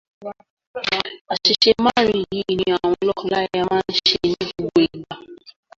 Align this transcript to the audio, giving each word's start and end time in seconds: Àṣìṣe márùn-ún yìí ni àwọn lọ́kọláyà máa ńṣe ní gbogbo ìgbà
Àṣìṣe 1.33 1.71
márùn-ún 1.83 2.29
yìí 2.35 2.51
ni 2.59 2.65
àwọn 2.75 2.93
lọ́kọláyà 3.07 3.59
máa 3.69 3.83
ńṣe 3.91 4.13
ní 4.27 4.31
gbogbo 4.53 4.77
ìgbà 4.85 5.15